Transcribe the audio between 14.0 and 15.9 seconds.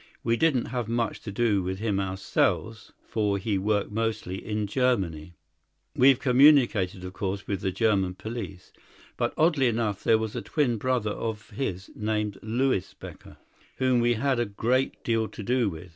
had a great deal to do with.